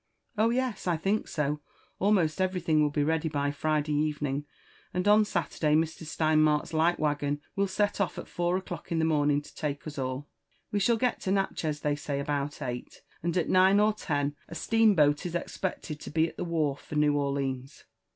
[0.35, 1.61] Oh yes, I think sol
[1.99, 4.45] Almost everything will be ready by Friday evening,
[4.95, 6.05] and on Saturday Mr.
[6.07, 9.99] Steinmark's light waggon will set off at four o'clock in the morning to take us
[9.99, 10.27] all.
[10.71, 14.55] We shall get to Natchez, they say, about eight; and at nine or ten a
[14.55, 17.83] steam boat is expected to be at ihe wharf for New Orleans.